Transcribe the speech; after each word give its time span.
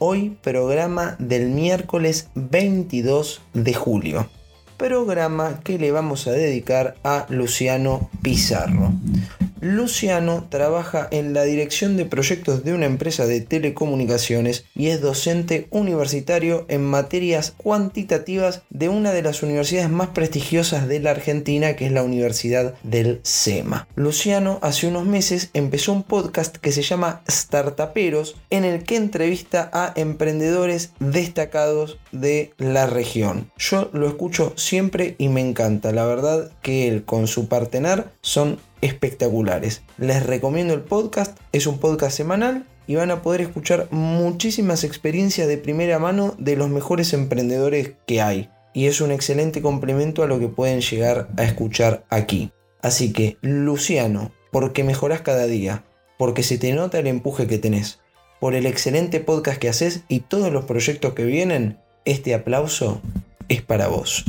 Hoy 0.00 0.36
programa 0.42 1.16
del 1.18 1.48
miércoles 1.48 2.28
22 2.36 3.42
de 3.52 3.74
julio. 3.74 4.28
Programa 4.76 5.58
que 5.64 5.76
le 5.76 5.90
vamos 5.90 6.28
a 6.28 6.30
dedicar 6.30 6.94
a 7.02 7.26
Luciano 7.30 8.08
Pizarro. 8.22 8.92
Luciano 9.60 10.46
trabaja 10.48 11.08
en 11.10 11.34
la 11.34 11.42
dirección 11.42 11.96
de 11.96 12.04
proyectos 12.04 12.64
de 12.64 12.74
una 12.74 12.86
empresa 12.86 13.26
de 13.26 13.40
telecomunicaciones 13.40 14.64
y 14.74 14.88
es 14.88 15.00
docente 15.00 15.68
universitario 15.70 16.66
en 16.68 16.84
materias 16.84 17.54
cuantitativas 17.56 18.62
de 18.70 18.88
una 18.88 19.12
de 19.12 19.22
las 19.22 19.42
universidades 19.42 19.90
más 19.90 20.08
prestigiosas 20.08 20.88
de 20.88 21.00
la 21.00 21.10
Argentina, 21.10 21.76
que 21.76 21.86
es 21.86 21.92
la 21.92 22.02
Universidad 22.02 22.74
del 22.82 23.20
SEMA. 23.22 23.88
Luciano 23.96 24.58
hace 24.62 24.86
unos 24.86 25.06
meses 25.06 25.50
empezó 25.54 25.92
un 25.92 26.02
podcast 26.02 26.56
que 26.56 26.72
se 26.72 26.82
llama 26.82 27.22
Startuperos, 27.30 28.36
en 28.50 28.64
el 28.64 28.84
que 28.84 28.96
entrevista 28.96 29.70
a 29.72 29.92
emprendedores 29.96 30.92
destacados 31.00 31.98
de 32.12 32.52
la 32.58 32.86
región. 32.86 33.50
Yo 33.58 33.90
lo 33.92 34.08
escucho 34.08 34.52
siempre 34.56 35.14
y 35.18 35.28
me 35.28 35.40
encanta. 35.40 35.92
La 35.92 36.06
verdad 36.06 36.50
que 36.62 36.88
él 36.88 37.04
con 37.04 37.26
su 37.26 37.48
partenar 37.48 38.12
son 38.22 38.58
espectaculares. 38.80 39.82
Les 39.98 40.24
recomiendo 40.24 40.74
el 40.74 40.80
podcast, 40.80 41.38
es 41.52 41.66
un 41.66 41.78
podcast 41.78 42.16
semanal 42.16 42.64
y 42.86 42.94
van 42.94 43.10
a 43.10 43.22
poder 43.22 43.42
escuchar 43.42 43.88
muchísimas 43.90 44.82
experiencias 44.84 45.46
de 45.46 45.58
primera 45.58 45.98
mano 45.98 46.34
de 46.38 46.56
los 46.56 46.70
mejores 46.70 47.12
emprendedores 47.12 47.92
que 48.06 48.22
hay. 48.22 48.50
Y 48.72 48.86
es 48.86 49.00
un 49.00 49.10
excelente 49.10 49.62
complemento 49.62 50.22
a 50.22 50.26
lo 50.26 50.38
que 50.38 50.48
pueden 50.48 50.80
llegar 50.80 51.28
a 51.36 51.44
escuchar 51.44 52.04
aquí. 52.10 52.50
Así 52.80 53.12
que, 53.12 53.36
Luciano, 53.40 54.32
porque 54.52 54.84
mejoras 54.84 55.20
cada 55.20 55.46
día, 55.46 55.84
porque 56.16 56.42
se 56.42 56.58
te 56.58 56.72
nota 56.72 56.98
el 56.98 57.06
empuje 57.06 57.46
que 57.46 57.58
tenés, 57.58 58.00
por 58.40 58.54
el 58.54 58.66
excelente 58.66 59.20
podcast 59.20 59.58
que 59.58 59.68
haces 59.68 60.02
y 60.08 60.20
todos 60.20 60.52
los 60.52 60.64
proyectos 60.64 61.14
que 61.14 61.24
vienen, 61.24 61.78
este 62.04 62.34
aplauso 62.34 63.02
es 63.48 63.62
para 63.62 63.88
vos. 63.88 64.24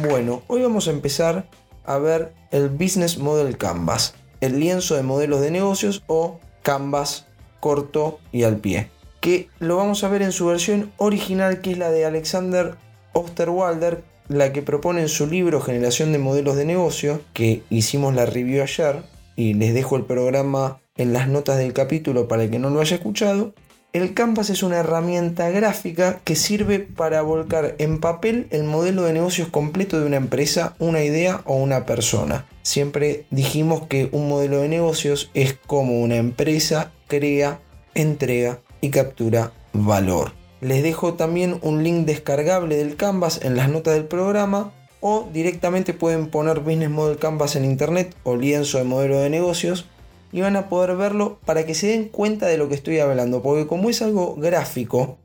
Bueno, 0.00 0.42
hoy 0.46 0.62
vamos 0.62 0.88
a 0.88 0.90
empezar 0.90 1.44
a 1.84 1.98
ver 1.98 2.32
el 2.50 2.70
Business 2.70 3.18
Model 3.18 3.58
Canvas, 3.58 4.14
el 4.40 4.58
lienzo 4.58 4.94
de 4.94 5.02
modelos 5.02 5.42
de 5.42 5.50
negocios 5.50 6.02
o 6.06 6.40
Canvas 6.62 7.26
corto 7.60 8.18
y 8.32 8.44
al 8.44 8.56
pie, 8.56 8.88
que 9.20 9.50
lo 9.58 9.76
vamos 9.76 10.02
a 10.02 10.08
ver 10.08 10.22
en 10.22 10.32
su 10.32 10.46
versión 10.46 10.92
original 10.96 11.60
que 11.60 11.72
es 11.72 11.78
la 11.78 11.90
de 11.90 12.06
Alexander 12.06 12.76
Osterwalder, 13.12 14.02
la 14.28 14.54
que 14.54 14.62
propone 14.62 15.02
en 15.02 15.10
su 15.10 15.26
libro 15.26 15.60
Generación 15.60 16.10
de 16.12 16.18
Modelos 16.18 16.56
de 16.56 16.64
Negocio, 16.64 17.20
que 17.34 17.62
hicimos 17.68 18.14
la 18.14 18.24
review 18.24 18.62
ayer 18.62 19.02
y 19.36 19.52
les 19.52 19.74
dejo 19.74 19.96
el 19.96 20.06
programa 20.06 20.80
en 20.96 21.12
las 21.12 21.28
notas 21.28 21.58
del 21.58 21.74
capítulo 21.74 22.28
para 22.28 22.44
el 22.44 22.50
que 22.50 22.58
no 22.58 22.70
lo 22.70 22.80
haya 22.80 22.96
escuchado. 22.96 23.52
El 23.92 24.14
Canvas 24.14 24.48
es 24.48 24.62
una 24.62 24.78
herramienta 24.78 25.50
gráfica 25.50 26.20
que 26.24 26.34
sirve 26.34 26.78
para 26.78 27.20
volcar 27.20 27.74
en 27.76 28.00
papel 28.00 28.46
el 28.48 28.64
modelo 28.64 29.02
de 29.02 29.12
negocios 29.12 29.48
completo 29.48 30.00
de 30.00 30.06
una 30.06 30.16
empresa, 30.16 30.74
una 30.78 31.04
idea 31.04 31.42
o 31.44 31.56
una 31.56 31.84
persona. 31.84 32.46
Siempre 32.62 33.26
dijimos 33.30 33.86
que 33.88 34.08
un 34.12 34.30
modelo 34.30 34.60
de 34.60 34.70
negocios 34.70 35.30
es 35.34 35.58
como 35.66 36.00
una 36.00 36.16
empresa 36.16 36.90
crea, 37.06 37.60
entrega 37.92 38.60
y 38.80 38.88
captura 38.88 39.52
valor. 39.74 40.32
Les 40.62 40.82
dejo 40.82 41.12
también 41.12 41.58
un 41.60 41.84
link 41.84 42.06
descargable 42.06 42.76
del 42.76 42.96
Canvas 42.96 43.40
en 43.42 43.56
las 43.56 43.68
notas 43.68 43.92
del 43.92 44.06
programa 44.06 44.72
o 45.00 45.28
directamente 45.34 45.92
pueden 45.92 46.28
poner 46.28 46.60
Business 46.60 46.88
Model 46.88 47.18
Canvas 47.18 47.56
en 47.56 47.66
internet 47.66 48.16
o 48.22 48.36
lienzo 48.36 48.78
de 48.78 48.84
modelo 48.84 49.20
de 49.20 49.28
negocios 49.28 49.84
y 50.32 50.40
van 50.40 50.56
a 50.56 50.68
poder 50.68 50.96
verlo 50.96 51.38
para 51.44 51.64
que 51.64 51.74
se 51.74 51.88
den 51.88 52.08
cuenta 52.08 52.46
de 52.46 52.56
lo 52.56 52.68
que 52.68 52.74
estoy 52.74 52.98
hablando, 52.98 53.42
porque 53.42 53.66
como 53.66 53.90
es 53.90 54.02
algo 54.02 54.34
gráfico, 54.34 55.18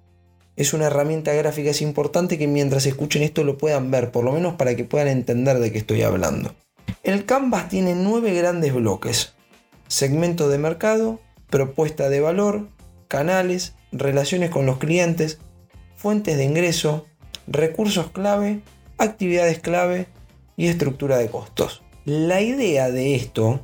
es 0.58 0.74
una 0.74 0.88
herramienta 0.88 1.34
gráfica, 1.34 1.70
es 1.70 1.82
importante 1.82 2.38
que 2.38 2.48
mientras 2.48 2.86
escuchen 2.86 3.24
esto 3.24 3.44
lo 3.44 3.58
puedan 3.58 3.90
ver, 3.90 4.12
por 4.12 4.26
lo 4.26 4.34
menos 4.34 4.56
para 4.56 4.76
que 4.76 4.84
puedan 4.84 5.08
entender 5.08 5.60
de 5.60 5.72
qué 5.72 5.78
estoy 5.78 6.02
hablando. 6.02 6.54
El 7.04 7.26
Canvas 7.26 7.70
tiene 7.70 7.96
nueve 7.96 8.34
grandes 8.34 8.74
bloques. 8.74 9.34
Segmento 9.88 10.50
de 10.50 10.58
mercado, 10.58 11.20
propuesta 11.50 12.10
de 12.10 12.20
valor, 12.20 12.68
canales, 13.08 13.76
relaciones 13.92 14.50
con 14.50 14.66
los 14.66 14.78
clientes, 14.78 15.40
fuentes 15.96 16.38
de 16.38 16.44
ingreso, 16.44 17.06
recursos 17.48 18.12
clave, 18.12 18.62
actividades 18.98 19.60
clave 19.60 20.08
y 20.58 20.68
estructura 20.68 21.18
de 21.18 21.30
costos. 21.30 21.84
La 22.04 22.42
idea 22.42 22.90
de 22.90 23.16
esto 23.16 23.62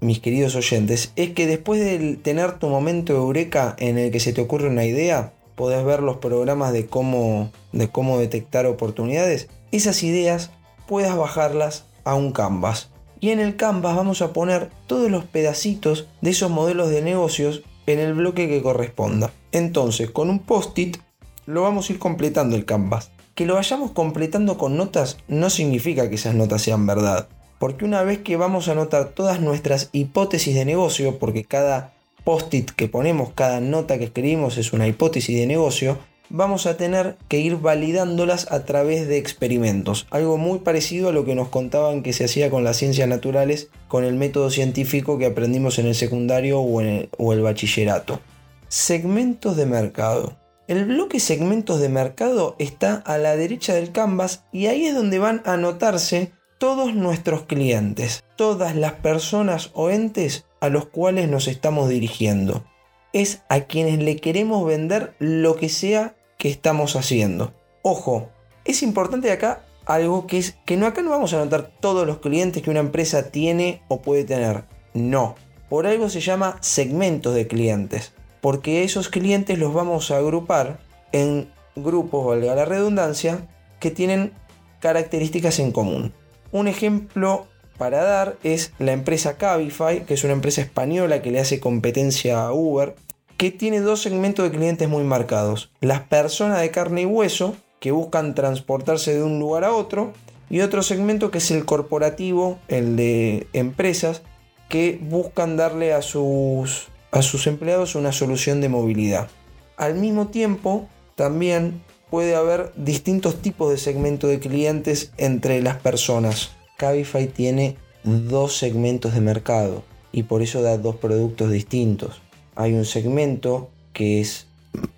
mis 0.00 0.20
queridos 0.20 0.54
oyentes, 0.54 1.12
es 1.16 1.30
que 1.30 1.46
después 1.46 1.80
de 1.80 2.16
tener 2.16 2.58
tu 2.58 2.68
momento 2.68 3.14
eureka 3.14 3.76
en 3.78 3.98
el 3.98 4.10
que 4.10 4.20
se 4.20 4.32
te 4.32 4.40
ocurre 4.40 4.68
una 4.68 4.84
idea, 4.84 5.32
podés 5.54 5.84
ver 5.84 6.02
los 6.02 6.16
programas 6.16 6.72
de 6.72 6.86
cómo, 6.86 7.50
de 7.72 7.90
cómo 7.90 8.18
detectar 8.18 8.66
oportunidades, 8.66 9.48
esas 9.72 10.02
ideas 10.02 10.50
puedas 10.88 11.16
bajarlas 11.16 11.84
a 12.04 12.14
un 12.14 12.32
canvas. 12.32 12.90
Y 13.20 13.30
en 13.30 13.40
el 13.40 13.56
canvas 13.56 13.96
vamos 13.96 14.22
a 14.22 14.32
poner 14.32 14.70
todos 14.86 15.10
los 15.10 15.24
pedacitos 15.24 16.08
de 16.22 16.30
esos 16.30 16.50
modelos 16.50 16.88
de 16.88 17.02
negocios 17.02 17.62
en 17.86 17.98
el 17.98 18.14
bloque 18.14 18.48
que 18.48 18.62
corresponda. 18.62 19.30
Entonces, 19.52 20.10
con 20.10 20.30
un 20.30 20.38
post-it 20.38 20.96
lo 21.44 21.62
vamos 21.62 21.90
a 21.90 21.92
ir 21.92 21.98
completando 21.98 22.56
el 22.56 22.64
canvas. 22.64 23.10
Que 23.34 23.44
lo 23.44 23.54
vayamos 23.54 23.90
completando 23.90 24.56
con 24.56 24.76
notas 24.76 25.18
no 25.28 25.50
significa 25.50 26.08
que 26.08 26.14
esas 26.14 26.34
notas 26.34 26.62
sean 26.62 26.86
verdad 26.86 27.28
porque 27.60 27.84
una 27.84 28.02
vez 28.02 28.20
que 28.20 28.38
vamos 28.38 28.68
a 28.68 28.72
anotar 28.72 29.10
todas 29.10 29.42
nuestras 29.42 29.90
hipótesis 29.92 30.54
de 30.54 30.64
negocio, 30.64 31.18
porque 31.18 31.44
cada 31.44 31.92
post-it 32.24 32.70
que 32.70 32.88
ponemos, 32.88 33.32
cada 33.34 33.60
nota 33.60 33.98
que 33.98 34.04
escribimos 34.04 34.56
es 34.56 34.72
una 34.72 34.88
hipótesis 34.88 35.38
de 35.38 35.46
negocio, 35.46 35.98
vamos 36.30 36.64
a 36.64 36.78
tener 36.78 37.18
que 37.28 37.38
ir 37.38 37.56
validándolas 37.56 38.50
a 38.50 38.64
través 38.64 39.06
de 39.08 39.18
experimentos. 39.18 40.06
Algo 40.10 40.38
muy 40.38 40.60
parecido 40.60 41.10
a 41.10 41.12
lo 41.12 41.26
que 41.26 41.34
nos 41.34 41.48
contaban 41.48 42.02
que 42.02 42.14
se 42.14 42.24
hacía 42.24 42.48
con 42.48 42.64
las 42.64 42.78
ciencias 42.78 43.08
naturales, 43.08 43.68
con 43.88 44.04
el 44.04 44.14
método 44.14 44.48
científico 44.48 45.18
que 45.18 45.26
aprendimos 45.26 45.78
en 45.78 45.86
el 45.86 45.94
secundario 45.94 46.60
o, 46.60 46.80
en 46.80 46.86
el, 46.86 47.10
o 47.18 47.34
el 47.34 47.42
bachillerato. 47.42 48.20
Segmentos 48.68 49.58
de 49.58 49.66
mercado. 49.66 50.34
El 50.66 50.86
bloque 50.86 51.20
segmentos 51.20 51.78
de 51.78 51.90
mercado 51.90 52.56
está 52.58 52.94
a 52.94 53.18
la 53.18 53.36
derecha 53.36 53.74
del 53.74 53.92
canvas 53.92 54.44
y 54.50 54.66
ahí 54.66 54.86
es 54.86 54.94
donde 54.94 55.18
van 55.18 55.42
a 55.44 55.54
anotarse 55.54 56.32
todos 56.60 56.94
nuestros 56.94 57.44
clientes, 57.44 58.22
todas 58.36 58.76
las 58.76 58.92
personas 58.92 59.70
o 59.72 59.88
entes 59.88 60.44
a 60.60 60.68
los 60.68 60.84
cuales 60.84 61.26
nos 61.26 61.48
estamos 61.48 61.88
dirigiendo. 61.88 62.66
Es 63.14 63.40
a 63.48 63.60
quienes 63.60 63.98
le 63.98 64.16
queremos 64.16 64.66
vender 64.66 65.14
lo 65.18 65.56
que 65.56 65.70
sea 65.70 66.16
que 66.36 66.50
estamos 66.50 66.96
haciendo. 66.96 67.54
Ojo, 67.80 68.28
es 68.66 68.82
importante 68.82 69.32
acá 69.32 69.64
algo 69.86 70.26
que 70.26 70.36
es 70.36 70.58
que 70.66 70.76
no 70.76 70.86
acá 70.86 71.00
no 71.00 71.08
vamos 71.08 71.32
a 71.32 71.40
anotar 71.40 71.72
todos 71.80 72.06
los 72.06 72.18
clientes 72.18 72.62
que 72.62 72.68
una 72.68 72.80
empresa 72.80 73.30
tiene 73.30 73.82
o 73.88 74.02
puede 74.02 74.24
tener. 74.24 74.64
No, 74.92 75.36
por 75.70 75.86
algo 75.86 76.10
se 76.10 76.20
llama 76.20 76.58
segmentos 76.60 77.34
de 77.34 77.46
clientes, 77.46 78.12
porque 78.42 78.84
esos 78.84 79.08
clientes 79.08 79.58
los 79.58 79.72
vamos 79.72 80.10
a 80.10 80.18
agrupar 80.18 80.78
en 81.12 81.50
grupos, 81.74 82.26
valga 82.26 82.54
la 82.54 82.66
redundancia, 82.66 83.48
que 83.80 83.90
tienen 83.90 84.34
características 84.80 85.58
en 85.58 85.72
común. 85.72 86.19
Un 86.52 86.68
ejemplo 86.68 87.46
para 87.78 88.02
dar 88.02 88.36
es 88.42 88.72
la 88.78 88.92
empresa 88.92 89.36
Cabify, 89.38 90.04
que 90.04 90.14
es 90.14 90.24
una 90.24 90.32
empresa 90.32 90.60
española 90.60 91.22
que 91.22 91.30
le 91.30 91.40
hace 91.40 91.60
competencia 91.60 92.44
a 92.44 92.52
Uber, 92.52 92.94
que 93.36 93.50
tiene 93.50 93.80
dos 93.80 94.02
segmentos 94.02 94.44
de 94.44 94.56
clientes 94.56 94.88
muy 94.88 95.02
marcados. 95.02 95.70
Las 95.80 96.00
personas 96.00 96.60
de 96.60 96.70
carne 96.70 97.02
y 97.02 97.06
hueso, 97.06 97.56
que 97.78 97.90
buscan 97.90 98.34
transportarse 98.34 99.14
de 99.14 99.22
un 99.22 99.38
lugar 99.38 99.64
a 99.64 99.72
otro, 99.72 100.12
y 100.50 100.60
otro 100.60 100.82
segmento 100.82 101.30
que 101.30 101.38
es 101.38 101.50
el 101.52 101.64
corporativo, 101.64 102.58
el 102.68 102.96
de 102.96 103.46
empresas, 103.52 104.22
que 104.68 104.98
buscan 105.00 105.56
darle 105.56 105.94
a 105.94 106.02
sus, 106.02 106.88
a 107.12 107.22
sus 107.22 107.46
empleados 107.46 107.94
una 107.94 108.12
solución 108.12 108.60
de 108.60 108.68
movilidad. 108.68 109.28
Al 109.76 109.94
mismo 109.94 110.28
tiempo, 110.28 110.88
también 111.14 111.82
puede 112.10 112.34
haber 112.34 112.72
distintos 112.76 113.40
tipos 113.40 113.70
de 113.70 113.78
segmento 113.78 114.26
de 114.26 114.40
clientes 114.40 115.12
entre 115.16 115.62
las 115.62 115.76
personas. 115.76 116.50
Cabify 116.76 117.26
tiene 117.28 117.76
dos 118.04 118.56
segmentos 118.56 119.14
de 119.14 119.20
mercado 119.20 119.82
y 120.12 120.24
por 120.24 120.42
eso 120.42 120.62
da 120.62 120.76
dos 120.78 120.96
productos 120.96 121.50
distintos. 121.50 122.20
Hay 122.56 122.74
un 122.74 122.84
segmento 122.84 123.70
que 123.92 124.20
es 124.20 124.46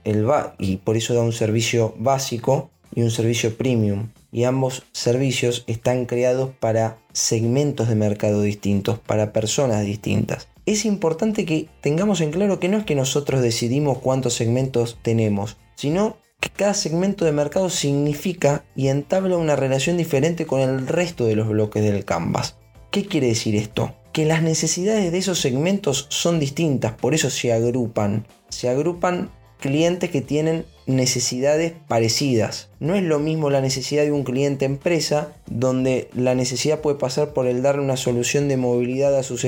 el 0.05 0.27
y 0.59 0.77
por 0.79 0.97
eso 0.97 1.15
da 1.15 1.23
un 1.23 1.33
servicio 1.33 1.95
básico 1.99 2.71
y 2.95 3.03
un 3.03 3.11
servicio 3.11 3.57
premium. 3.57 4.09
Y 4.31 4.45
ambos 4.45 4.85
servicios 4.93 5.65
están 5.67 6.07
creados 6.07 6.51
para 6.59 6.99
segmentos 7.13 7.89
de 7.89 7.95
mercado 7.95 8.41
distintos, 8.43 8.99
para 8.99 9.33
personas 9.33 9.85
distintas. 9.85 10.49
Es 10.65 10.85
importante 10.85 11.45
que 11.45 11.69
tengamos 11.81 12.21
en 12.21 12.31
claro 12.31 12.59
que 12.61 12.69
no 12.69 12.79
es 12.79 12.85
que 12.85 12.95
nosotros 12.95 13.43
decidimos 13.43 13.99
cuántos 13.99 14.35
segmentos 14.35 14.99
tenemos, 15.03 15.57
sino 15.75 16.17
que 16.43 16.51
cada 16.51 16.75
segmento 16.75 17.25
de 17.25 17.31
mercado 17.31 17.71
significa 17.71 18.65
y 18.75 18.89
entabla 18.89 19.37
una 19.37 19.55
relación 19.55 19.97
diferente 19.97 20.45
con 20.45 20.61
el 20.61 20.89
resto 20.89 21.25
de 21.25 21.37
los 21.37 21.49
bloques 21.49 21.85
del 21.85 22.05
canvas. 22.05 22.57
¿Qué 22.91 23.07
quiere 23.07 23.29
decir 23.29 23.55
esto? 23.55 23.95
Que 24.13 24.27
las 24.27 24.43
necesidades 24.43 25.13
de 25.13 25.19
esos 25.19 25.39
segmentos 25.39 26.07
son 26.11 26.41
distintas, 26.41 26.95
por 26.95 27.15
eso 27.15 27.31
se 27.31 27.53
agrupan. 27.53 28.27
Se 28.49 28.69
agrupan 28.69 29.31
clientes 29.61 30.11
que 30.11 30.21
tienen 30.21 30.67
necesidades 30.87 31.73
parecidas. 31.89 32.69
No 32.81 32.97
es 32.97 33.03
lo 33.05 33.21
mismo 33.21 33.49
la 33.49 33.61
necesidad 33.61 34.03
de 34.03 34.11
un 34.11 34.25
cliente 34.25 34.65
empresa, 34.65 35.33
donde 35.47 36.09
la 36.15 36.35
necesidad 36.35 36.81
puede 36.81 36.99
pasar 36.99 37.33
por 37.33 37.47
el 37.47 37.63
darle 37.63 37.83
una 37.83 37.97
solución 37.97 38.49
de 38.49 38.57
movilidad 38.57 39.17
a 39.17 39.23
sus, 39.23 39.45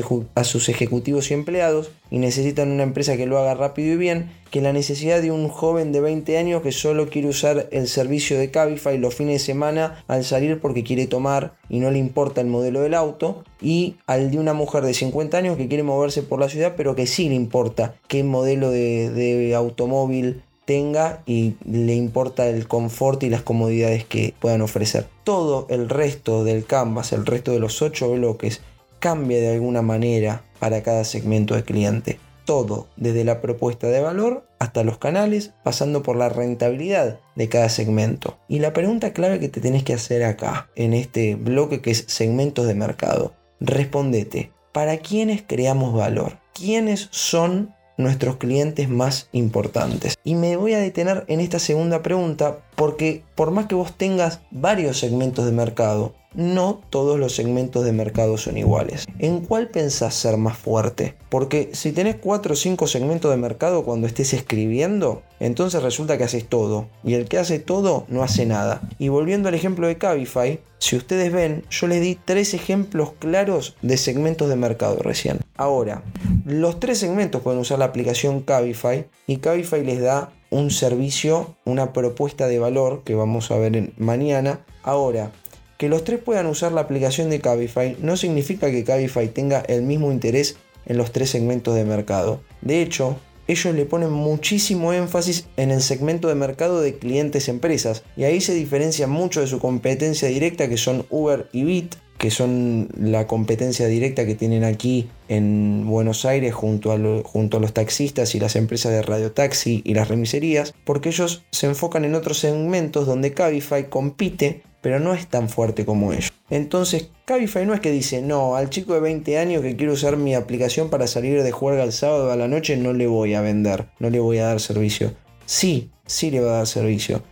ejecutivos 0.68 1.30
y 1.30 1.34
empleados 1.34 1.90
y 2.10 2.18
necesitan 2.18 2.70
una 2.70 2.84
empresa 2.84 3.16
que 3.16 3.26
lo 3.26 3.38
haga 3.38 3.54
rápido 3.54 3.94
y 3.94 3.96
bien, 3.96 4.30
que 4.52 4.60
la 4.60 4.72
necesidad 4.72 5.20
de 5.20 5.32
un 5.32 5.48
joven 5.48 5.90
de 5.90 6.00
20 6.00 6.38
años 6.38 6.62
que 6.62 6.70
solo 6.70 7.08
quiere 7.08 7.26
usar 7.26 7.68
el 7.72 7.88
servicio 7.88 8.38
de 8.38 8.52
Cabify 8.52 8.98
los 8.98 9.16
fines 9.16 9.34
de 9.40 9.46
semana 9.46 10.04
al 10.06 10.22
salir 10.22 10.60
porque 10.60 10.84
quiere 10.84 11.08
tomar 11.08 11.54
y 11.68 11.80
no 11.80 11.90
le 11.90 11.98
importa 11.98 12.40
el 12.40 12.46
modelo 12.46 12.82
del 12.82 12.94
auto, 12.94 13.42
y 13.60 13.96
al 14.06 14.30
de 14.30 14.38
una 14.38 14.52
mujer 14.52 14.84
de 14.84 14.94
50 14.94 15.38
años 15.38 15.56
que 15.56 15.66
quiere 15.66 15.82
moverse 15.82 16.22
por 16.22 16.38
la 16.38 16.48
ciudad 16.48 16.74
pero 16.76 16.94
que 16.94 17.06
sí 17.06 17.28
le 17.28 17.34
importa 17.34 17.96
qué 18.06 18.22
modelo 18.22 18.70
de, 18.70 19.10
de 19.10 19.54
automóvil 19.54 20.42
tenga 20.64 21.22
y 21.26 21.56
le 21.64 21.94
importa 21.94 22.48
el 22.48 22.66
confort 22.68 23.22
y 23.22 23.30
las 23.30 23.42
comodidades 23.42 24.04
que 24.04 24.34
puedan 24.38 24.62
ofrecer. 24.62 25.06
Todo 25.24 25.66
el 25.70 25.88
resto 25.88 26.44
del 26.44 26.64
canvas, 26.64 27.12
el 27.12 27.26
resto 27.26 27.52
de 27.52 27.60
los 27.60 27.82
8 27.82 28.10
bloques, 28.12 28.62
cambia 28.98 29.38
de 29.38 29.52
alguna 29.52 29.82
manera 29.82 30.44
para 30.58 30.82
cada 30.82 31.04
segmento 31.04 31.54
de 31.54 31.64
cliente. 31.64 32.18
Todo, 32.44 32.88
desde 32.96 33.24
la 33.24 33.40
propuesta 33.40 33.86
de 33.86 34.00
valor 34.00 34.46
hasta 34.58 34.84
los 34.84 34.98
canales, 34.98 35.52
pasando 35.62 36.02
por 36.02 36.16
la 36.16 36.28
rentabilidad 36.28 37.20
de 37.36 37.48
cada 37.48 37.68
segmento. 37.68 38.38
Y 38.48 38.58
la 38.58 38.72
pregunta 38.72 39.12
clave 39.12 39.40
que 39.40 39.48
te 39.48 39.60
tenés 39.60 39.82
que 39.82 39.94
hacer 39.94 40.24
acá, 40.24 40.68
en 40.74 40.92
este 40.92 41.36
bloque 41.36 41.80
que 41.80 41.90
es 41.90 42.04
segmentos 42.08 42.66
de 42.66 42.74
mercado, 42.74 43.32
respondete, 43.60 44.52
¿para 44.72 44.98
quiénes 44.98 45.42
creamos 45.46 45.94
valor? 45.94 46.38
¿Quiénes 46.52 47.08
son 47.10 47.74
nuestros 47.96 48.36
clientes 48.36 48.88
más 48.88 49.28
importantes. 49.32 50.16
Y 50.24 50.34
me 50.34 50.56
voy 50.56 50.74
a 50.74 50.78
detener 50.78 51.24
en 51.28 51.40
esta 51.40 51.58
segunda 51.58 52.02
pregunta 52.02 52.58
porque 52.76 53.22
por 53.34 53.50
más 53.50 53.66
que 53.66 53.74
vos 53.74 53.96
tengas 53.96 54.40
varios 54.50 54.98
segmentos 54.98 55.44
de 55.44 55.52
mercado, 55.52 56.14
no 56.34 56.80
todos 56.90 57.18
los 57.18 57.34
segmentos 57.34 57.84
de 57.84 57.92
mercado 57.92 58.36
son 58.36 58.58
iguales. 58.58 59.06
¿En 59.18 59.40
cuál 59.40 59.68
pensás 59.68 60.14
ser 60.14 60.36
más 60.36 60.56
fuerte? 60.58 61.14
Porque 61.28 61.70
si 61.72 61.92
tenés 61.92 62.16
4 62.16 62.52
o 62.52 62.56
5 62.56 62.86
segmentos 62.86 63.30
de 63.30 63.36
mercado 63.36 63.84
cuando 63.84 64.06
estés 64.06 64.34
escribiendo, 64.34 65.22
entonces 65.40 65.82
resulta 65.82 66.18
que 66.18 66.24
haces 66.24 66.48
todo. 66.48 66.88
Y 67.02 67.14
el 67.14 67.28
que 67.28 67.38
hace 67.38 67.58
todo 67.58 68.04
no 68.08 68.22
hace 68.22 68.46
nada. 68.46 68.82
Y 68.98 69.08
volviendo 69.08 69.48
al 69.48 69.54
ejemplo 69.54 69.86
de 69.86 69.98
Cabify, 69.98 70.60
si 70.78 70.96
ustedes 70.96 71.32
ven, 71.32 71.64
yo 71.70 71.86
les 71.86 72.02
di 72.02 72.14
tres 72.14 72.54
ejemplos 72.54 73.12
claros 73.18 73.76
de 73.82 73.96
segmentos 73.96 74.48
de 74.48 74.56
mercado 74.56 74.96
recién. 75.02 75.40
Ahora, 75.56 76.02
los 76.44 76.80
tres 76.80 76.98
segmentos 76.98 77.42
pueden 77.42 77.60
usar 77.60 77.78
la 77.78 77.86
aplicación 77.86 78.40
Cabify 78.40 79.06
y 79.26 79.38
Cabify 79.38 79.84
les 79.84 80.00
da 80.00 80.32
un 80.50 80.70
servicio, 80.70 81.56
una 81.64 81.92
propuesta 81.92 82.46
de 82.46 82.58
valor 82.58 83.02
que 83.02 83.14
vamos 83.14 83.50
a 83.50 83.56
ver 83.56 83.92
mañana. 83.98 84.60
Ahora, 84.82 85.32
que 85.78 85.88
los 85.88 86.04
tres 86.04 86.20
puedan 86.20 86.46
usar 86.46 86.72
la 86.72 86.82
aplicación 86.82 87.30
de 87.30 87.40
Cabify 87.40 87.96
no 88.00 88.16
significa 88.16 88.70
que 88.70 88.84
Cabify 88.84 89.28
tenga 89.28 89.60
el 89.60 89.82
mismo 89.82 90.12
interés 90.12 90.56
en 90.86 90.98
los 90.98 91.12
tres 91.12 91.30
segmentos 91.30 91.74
de 91.74 91.84
mercado. 91.84 92.40
De 92.60 92.82
hecho, 92.82 93.16
ellos 93.46 93.74
le 93.74 93.84
ponen 93.84 94.10
muchísimo 94.10 94.92
énfasis 94.92 95.46
en 95.56 95.70
el 95.70 95.82
segmento 95.82 96.28
de 96.28 96.34
mercado 96.34 96.80
de 96.80 96.98
clientes 96.98 97.48
empresas 97.48 98.02
y 98.16 98.24
ahí 98.24 98.40
se 98.40 98.54
diferencia 98.54 99.06
mucho 99.06 99.40
de 99.40 99.46
su 99.46 99.58
competencia 99.58 100.28
directa 100.28 100.68
que 100.68 100.78
son 100.78 101.06
Uber 101.10 101.48
y 101.52 101.64
Bit 101.64 101.96
que 102.24 102.30
son 102.30 102.88
la 102.98 103.26
competencia 103.26 103.86
directa 103.86 104.24
que 104.24 104.34
tienen 104.34 104.64
aquí 104.64 105.10
en 105.28 105.86
Buenos 105.86 106.24
Aires 106.24 106.54
junto 106.54 106.90
a, 106.90 106.96
los 106.96 107.74
taxistas 107.74 108.34
y 108.34 108.40
las 108.40 108.56
empresas 108.56 108.92
de 108.92 109.02
radiotaxi 109.02 109.82
y 109.84 109.92
las 109.92 110.08
remiserías, 110.08 110.72
porque 110.86 111.10
ellos 111.10 111.44
se 111.50 111.66
enfocan 111.66 112.06
en 112.06 112.14
otros 112.14 112.38
segmentos 112.38 113.06
donde 113.06 113.34
Cabify 113.34 113.90
compite 113.90 114.62
pero 114.80 115.00
no 115.00 115.12
es 115.12 115.26
tan 115.26 115.50
fuerte 115.50 115.84
como 115.84 116.14
ellos. 116.14 116.32
Entonces, 116.48 117.10
Cabify 117.26 117.66
no 117.66 117.74
es 117.74 117.80
que 117.80 117.90
dice, 117.90 118.22
no, 118.22 118.56
al 118.56 118.70
chico 118.70 118.94
de 118.94 119.00
20 119.00 119.36
años 119.36 119.60
que 119.60 119.76
quiere 119.76 119.92
usar 119.92 120.16
mi 120.16 120.34
aplicación 120.34 120.88
para 120.88 121.06
salir 121.06 121.42
de 121.42 121.52
juerga 121.52 121.84
el 121.84 121.92
sábado 121.92 122.32
a 122.32 122.36
la 122.36 122.48
noche 122.48 122.78
no 122.78 122.94
le 122.94 123.06
voy 123.06 123.34
a 123.34 123.42
vender, 123.42 123.84
no 123.98 124.08
le 124.08 124.20
voy 124.20 124.38
a 124.38 124.46
dar 124.46 124.60
servicio. 124.60 125.12
Sí, 125.44 125.90
sí 126.06 126.30
le 126.30 126.40
va 126.40 126.52
a 126.52 126.56
dar 126.56 126.66
servicio. 126.66 127.22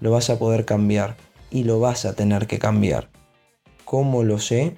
Lo 0.00 0.10
vas 0.10 0.30
a 0.30 0.38
poder 0.38 0.64
cambiar 0.64 1.16
y 1.50 1.64
lo 1.64 1.80
vas 1.80 2.06
a 2.06 2.14
tener 2.14 2.46
que 2.46 2.58
cambiar. 2.58 3.10
¿Cómo 3.84 4.24
lo 4.24 4.38
sé? 4.38 4.74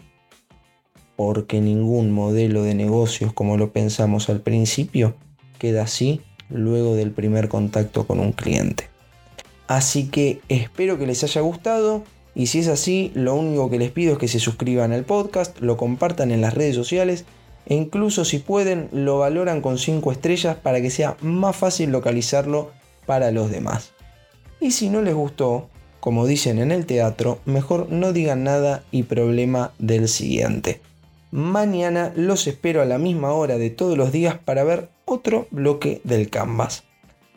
Porque 1.16 1.61
ningún 1.61 2.12
modelo 2.12 2.62
de 2.62 2.75
negocios 2.75 3.33
como 3.33 3.57
lo 3.57 3.73
pensamos 3.73 4.28
al 4.28 4.40
principio 4.40 5.14
queda 5.59 5.83
así 5.83 6.21
luego 6.49 6.95
del 6.95 7.12
primer 7.12 7.49
contacto 7.49 8.07
con 8.07 8.21
un 8.21 8.33
cliente. 8.33 8.88
Así 9.66 10.09
que 10.09 10.40
espero 10.49 10.99
que 10.99 11.07
les 11.07 11.23
haya 11.25 11.40
gustado 11.40 12.02
y 12.35 12.47
si 12.47 12.61
es 12.61 12.69
así, 12.69 13.12
lo 13.14 13.35
único 13.35 13.69
que 13.71 13.78
les 13.78 13.90
pido 13.90 14.14
es 14.14 14.19
que 14.19 14.28
se 14.28 14.38
suscriban 14.38 14.92
al 14.92 15.04
podcast, 15.04 15.59
lo 15.61 15.76
compartan 15.76 16.31
en 16.31 16.40
las 16.40 16.54
redes 16.54 16.75
sociales 16.75 17.25
e 17.66 17.75
incluso 17.75 18.25
si 18.25 18.38
pueden 18.38 18.88
lo 18.92 19.19
valoran 19.19 19.61
con 19.61 19.78
5 19.78 20.12
estrellas 20.12 20.57
para 20.57 20.81
que 20.81 20.90
sea 20.90 21.16
más 21.21 21.57
fácil 21.57 21.90
localizarlo 21.90 22.71
para 23.07 23.31
los 23.31 23.50
demás. 23.50 23.92
Y 24.61 24.71
si 24.71 24.88
no 24.88 25.02
les 25.02 25.14
gustó, 25.14 25.69
como 26.00 26.26
dicen 26.26 26.59
en 26.59 26.73
el 26.73 26.87
teatro, 26.87 27.38
mejor 27.45 27.90
no 27.90 28.12
digan 28.12 28.45
nada 28.45 28.83
y 28.90 29.04
problema 29.04 29.73
del 29.78 30.09
siguiente. 30.09 30.81
Mañana 31.33 32.12
los 32.15 32.47
espero 32.47 32.83
a 32.83 32.85
la 32.85 32.99
misma 32.99 33.33
hora 33.33 33.57
de 33.57 33.71
todos 33.71 33.97
los 33.97 34.12
días 34.12 34.37
para 34.37 34.65
ver 34.65 34.91
otro 35.07 35.49
bloque 35.51 36.03
del 36.05 36.29
Canvas. 36.29 36.85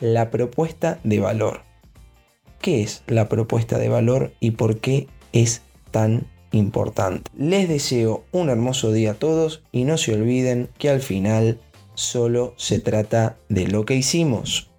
la 0.01 0.31
propuesta 0.31 0.99
de 1.05 1.21
valor. 1.21 1.61
¿Qué 2.59 2.83
es 2.83 3.03
la 3.07 3.29
propuesta 3.29 3.77
de 3.77 3.87
valor 3.87 4.33
y 4.41 4.51
por 4.51 4.79
qué 4.79 5.07
es 5.31 5.61
tan 5.91 6.27
importante? 6.51 7.31
Les 7.37 7.69
deseo 7.69 8.25
un 8.33 8.49
hermoso 8.49 8.91
día 8.91 9.11
a 9.11 9.13
todos 9.13 9.63
y 9.71 9.85
no 9.85 9.97
se 9.97 10.13
olviden 10.13 10.67
que 10.77 10.89
al 10.89 10.99
final 10.99 11.61
solo 11.93 12.53
se 12.57 12.79
trata 12.79 13.37
de 13.47 13.67
lo 13.67 13.85
que 13.85 13.95
hicimos. 13.95 14.69